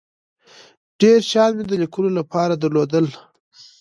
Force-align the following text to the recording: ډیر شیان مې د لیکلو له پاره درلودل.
ډیر 0.99 1.19
شیان 1.29 1.51
مې 1.57 1.63
د 1.67 1.71
لیکلو 1.81 2.09
له 2.17 2.23
پاره 2.31 2.55
درلودل. 2.57 3.05